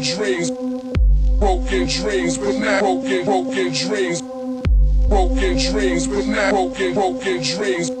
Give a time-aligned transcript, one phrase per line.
[0.00, 0.50] broken dreams,
[1.38, 4.22] broken dreams, but not broken, broken dreams,
[5.08, 7.99] broken dreams, but not broken, broken dreams.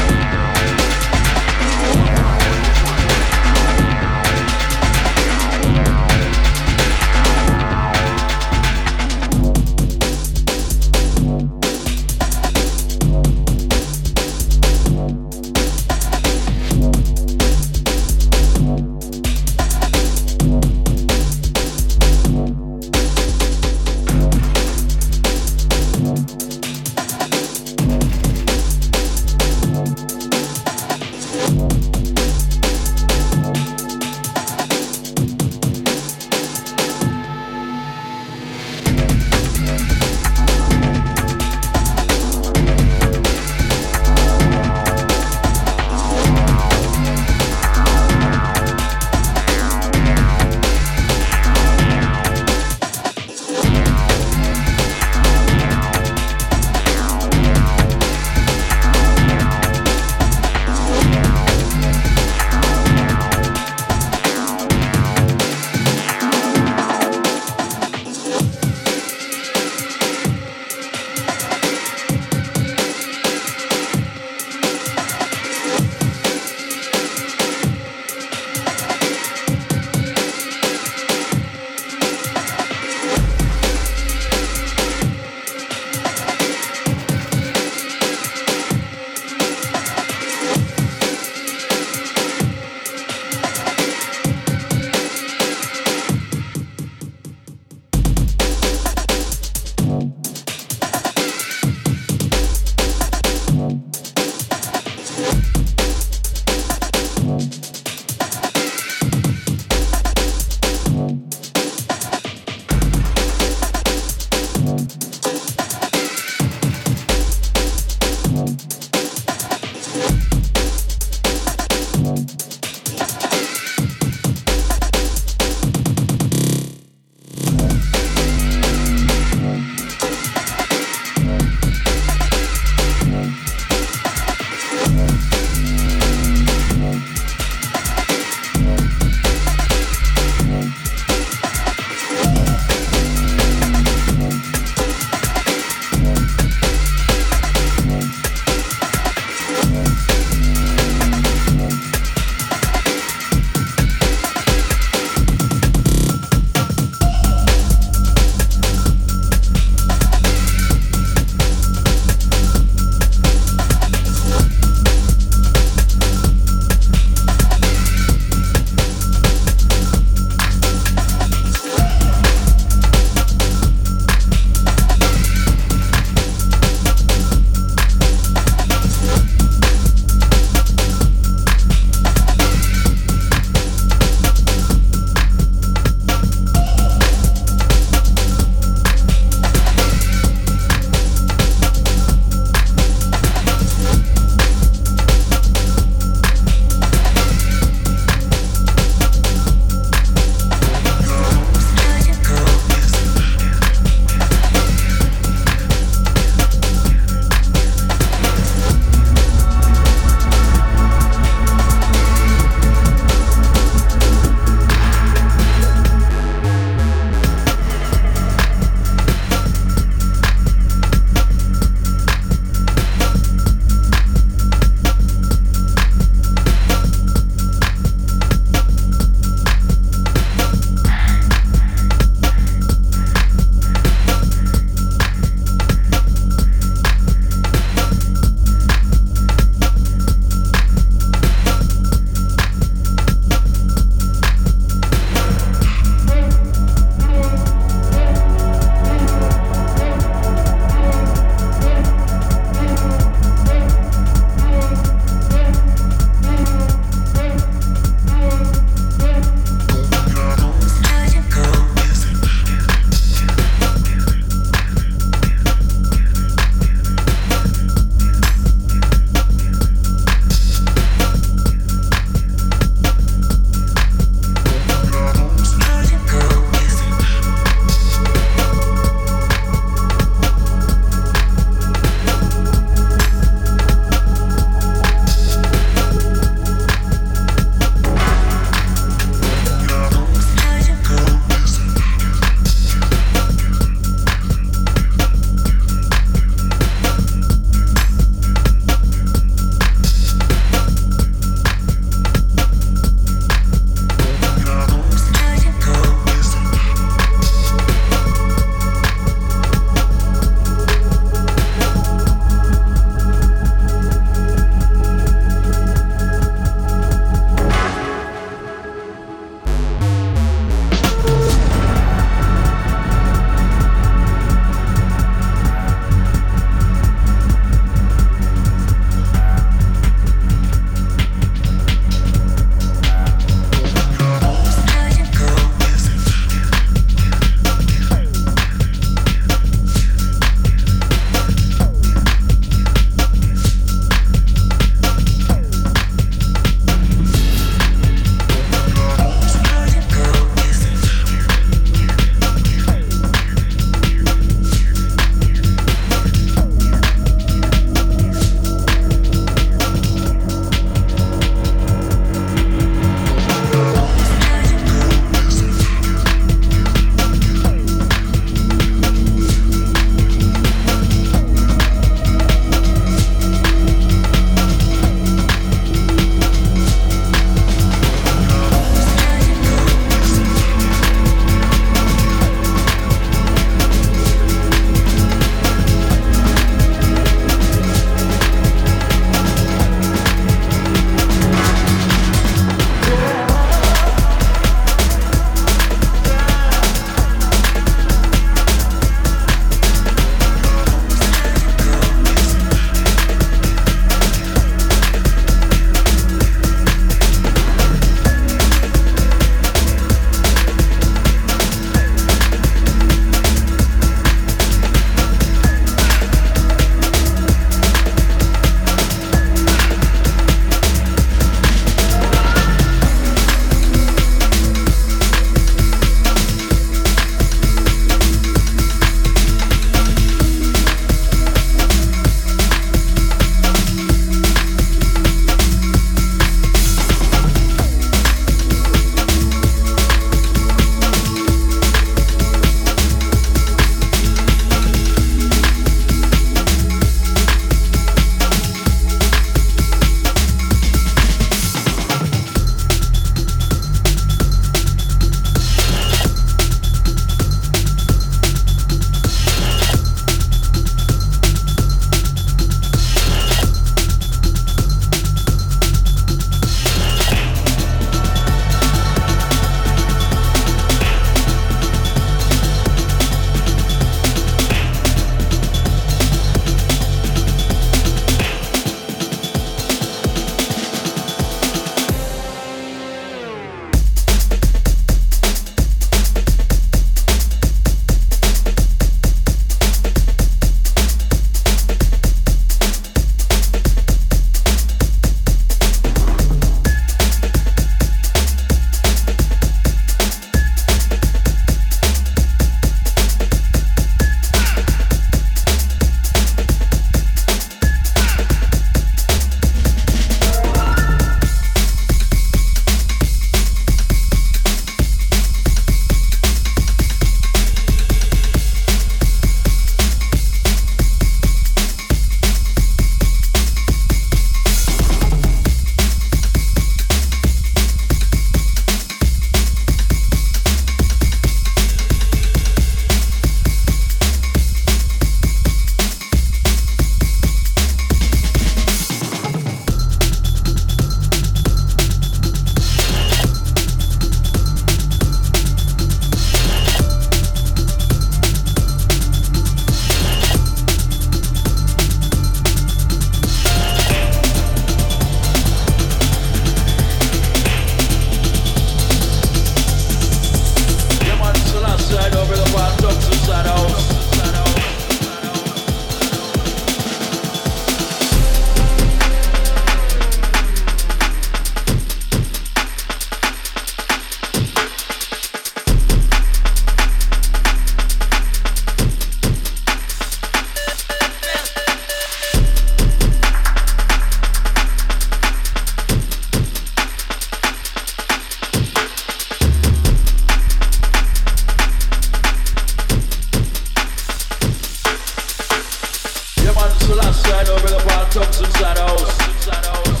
[596.91, 600.00] till I shadow, wild about toxic shadows.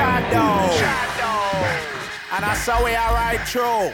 [0.00, 1.60] shadow.
[2.32, 3.92] And I saw it alright true.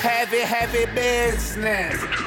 [0.00, 2.21] Heavy, heavy business.